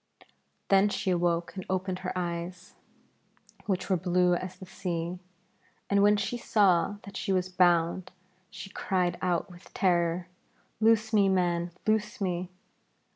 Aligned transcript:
Then 0.69 0.89
she 0.89 1.11
awoke 1.11 1.55
and 1.55 1.63
opened 1.69 1.99
her 1.99 2.11
eyes, 2.17 2.73
which 3.67 3.87
were 3.87 3.95
blue 3.95 4.33
as 4.33 4.57
the 4.57 4.65
sea, 4.65 5.19
and 5.91 6.01
when 6.01 6.17
she 6.17 6.39
saw 6.39 6.95
that 7.03 7.15
she 7.15 7.31
was 7.31 7.49
bound, 7.49 8.11
she 8.49 8.71
cried 8.71 9.19
out 9.21 9.51
with 9.51 9.71
terror, 9.75 10.27
'Loose 10.79 11.13
me, 11.13 11.29
man, 11.29 11.69
loose 11.85 12.19
me!' 12.19 12.49